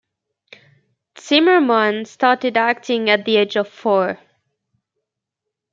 Zimmerman 1.19 2.05
started 2.05 2.57
acting 2.57 3.07
at 3.11 3.23
the 3.23 3.37
age 3.37 3.55
of 3.55 3.67
four. 3.69 4.17